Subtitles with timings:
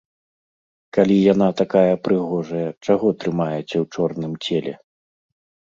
[0.97, 4.73] Калі яна такая прыгожая, чаго трымаеце ў чорным целе?